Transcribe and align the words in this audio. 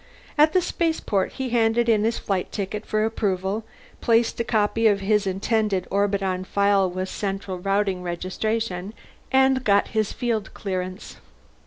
At 0.35 0.53
the 0.53 0.63
spaceport 0.63 1.33
he 1.33 1.49
handed 1.49 1.87
in 1.87 2.03
his 2.03 2.17
flight 2.17 2.51
ticket 2.51 2.87
for 2.87 3.05
approval, 3.05 3.63
placed 4.01 4.39
a 4.39 4.43
copy 4.43 4.87
of 4.87 5.01
his 5.01 5.27
intended 5.27 5.85
orbit 5.91 6.23
on 6.23 6.43
file 6.43 6.89
with 6.89 7.07
Central 7.07 7.59
Routing 7.59 8.01
Registration, 8.01 8.95
and 9.31 9.63
got 9.63 9.89
his 9.89 10.11
field 10.11 10.55
clearance. 10.55 11.17